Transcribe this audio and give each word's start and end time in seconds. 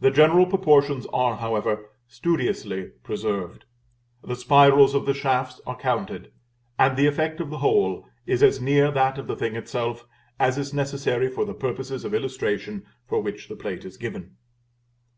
The 0.00 0.10
general 0.10 0.44
proportions 0.44 1.06
are, 1.10 1.38
however, 1.38 1.88
studiously 2.06 2.90
preserved; 3.02 3.64
the 4.22 4.36
spirals 4.36 4.94
of 4.94 5.06
the 5.06 5.14
shafts 5.14 5.58
are 5.66 5.74
counted, 5.74 6.30
and 6.78 6.98
the 6.98 7.06
effect 7.06 7.40
of 7.40 7.48
the 7.48 7.60
whole 7.60 8.06
is 8.26 8.42
as 8.42 8.60
near 8.60 8.90
that 8.90 9.16
of 9.16 9.28
the 9.28 9.36
thing 9.36 9.56
itself, 9.56 10.06
as 10.38 10.58
is 10.58 10.74
necessary 10.74 11.30
for 11.30 11.46
the 11.46 11.54
purposes 11.54 12.04
of 12.04 12.12
illustration 12.12 12.84
for 13.06 13.22
which 13.22 13.48
the 13.48 13.56
plate 13.56 13.86
is 13.86 13.96
given. 13.96 14.36